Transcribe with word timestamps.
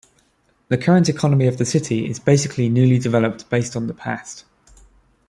The 0.69 0.79
current 0.79 1.09
economy 1.09 1.45
of 1.45 1.59
the 1.59 1.63
city 1.63 2.09
is 2.09 2.17
basically 2.19 2.69
newly 2.69 2.97
developed 2.97 3.47
based 3.51 3.75
on 3.75 3.85
the 3.85 3.93
past. 3.93 4.45